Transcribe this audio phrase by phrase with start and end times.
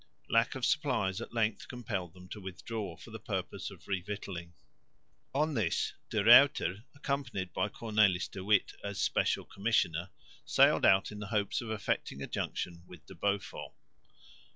[0.31, 4.53] Lack of supplies at length compelled them to withdraw for the purpose of revictualling.
[5.31, 10.09] On this De Ruyter, accompanied by Cornelis de Witt as special commissioner,
[10.43, 13.73] sailed out in the hopes of effecting a junction with De Beaufort.